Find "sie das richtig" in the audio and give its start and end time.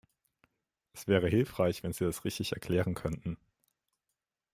1.93-2.53